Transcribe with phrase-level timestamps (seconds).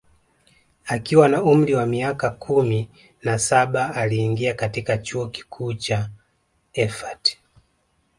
[0.85, 2.89] Akiwa na umri wa miaka kumi
[3.23, 6.09] na saba aliingia katika Chuo Kikuu cha
[6.73, 7.37] Erfurt